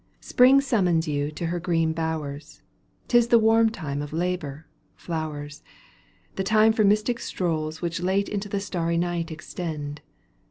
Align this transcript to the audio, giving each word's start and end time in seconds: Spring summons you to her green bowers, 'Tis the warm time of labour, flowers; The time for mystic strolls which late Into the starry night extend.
Spring 0.21 0.59
summons 0.59 1.07
you 1.07 1.29
to 1.29 1.45
her 1.45 1.59
green 1.59 1.93
bowers, 1.93 2.63
'Tis 3.07 3.27
the 3.27 3.37
warm 3.37 3.69
time 3.69 4.01
of 4.01 4.11
labour, 4.11 4.65
flowers; 4.95 5.61
The 6.37 6.43
time 6.43 6.73
for 6.73 6.83
mystic 6.83 7.19
strolls 7.19 7.83
which 7.83 8.01
late 8.01 8.27
Into 8.27 8.49
the 8.49 8.59
starry 8.59 8.97
night 8.97 9.29
extend. 9.29 10.01